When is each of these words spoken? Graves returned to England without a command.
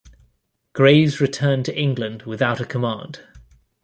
Graves 0.73 1.21
returned 1.21 1.63
to 1.65 1.77
England 1.77 2.23
without 2.23 2.59
a 2.59 2.65
command. 2.65 3.19